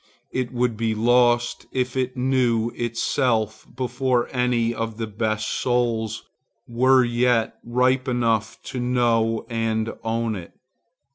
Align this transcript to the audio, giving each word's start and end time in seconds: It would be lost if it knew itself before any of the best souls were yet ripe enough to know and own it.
It 0.31 0.51
would 0.51 0.77
be 0.77 0.95
lost 0.95 1.67
if 1.71 1.95
it 1.95 2.17
knew 2.17 2.71
itself 2.73 3.67
before 3.75 4.27
any 4.31 4.73
of 4.73 4.97
the 4.97 5.05
best 5.05 5.47
souls 5.47 6.23
were 6.67 7.03
yet 7.03 7.59
ripe 7.63 8.07
enough 8.07 8.59
to 8.63 8.79
know 8.79 9.45
and 9.47 9.93
own 10.03 10.35
it. 10.35 10.53